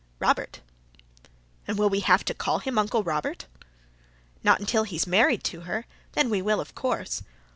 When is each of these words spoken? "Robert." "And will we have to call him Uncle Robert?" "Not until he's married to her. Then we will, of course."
"Robert." 0.17 0.61
"And 1.67 1.77
will 1.77 1.91
we 1.91 1.99
have 1.99 2.25
to 2.25 2.33
call 2.33 2.57
him 2.57 2.79
Uncle 2.79 3.03
Robert?" 3.03 3.45
"Not 4.43 4.59
until 4.59 4.81
he's 4.85 5.05
married 5.05 5.43
to 5.43 5.61
her. 5.61 5.85
Then 6.13 6.31
we 6.31 6.41
will, 6.41 6.59
of 6.59 6.73
course." 6.73 7.21